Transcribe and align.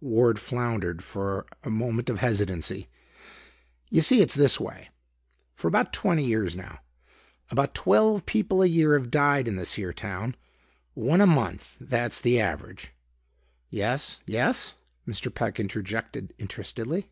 Ward 0.00 0.40
floundered 0.40 1.00
for 1.04 1.46
a 1.62 1.70
moment 1.70 2.10
of 2.10 2.18
hesitancy. 2.18 2.88
"You 3.88 4.02
see, 4.02 4.20
it's 4.20 4.34
this 4.34 4.58
way. 4.58 4.88
For 5.54 5.68
about 5.68 5.92
twenty 5.92 6.24
years, 6.24 6.56
now, 6.56 6.80
about 7.50 7.72
twelve 7.76 8.26
people 8.26 8.62
a 8.62 8.66
year 8.66 8.98
have 8.98 9.12
died 9.12 9.46
in 9.46 9.54
this 9.54 9.74
here 9.74 9.92
town; 9.92 10.34
one 10.94 11.20
a 11.20 11.24
month; 11.26 11.76
that's 11.80 12.20
the 12.20 12.40
average." 12.40 12.94
"Yes; 13.70 14.18
yes?" 14.26 14.74
Mr. 15.06 15.32
Peck 15.32 15.60
interjected 15.60 16.34
interestedly. 16.36 17.08